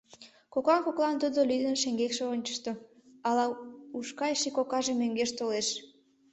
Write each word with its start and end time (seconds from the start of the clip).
Коклан-коклан 0.53 1.15
тудо 1.21 1.39
лӱдын 1.49 1.75
шеҥгекше 1.83 2.23
ончышто: 2.33 2.71
ала 3.27 3.45
ушкайыше 3.97 4.49
кокаже 4.57 4.93
мӧҥгеш 4.99 5.31
толеш. 5.37 5.67